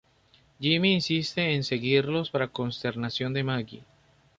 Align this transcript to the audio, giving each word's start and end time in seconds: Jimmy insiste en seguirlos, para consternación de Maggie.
Jimmy 0.59 0.93
insiste 0.93 1.53
en 1.53 1.63
seguirlos, 1.63 2.31
para 2.31 2.47
consternación 2.47 3.33
de 3.33 3.43
Maggie. 3.43 3.83